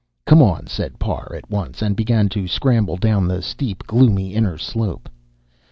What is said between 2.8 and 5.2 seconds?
down the steep, gloomy inner slope.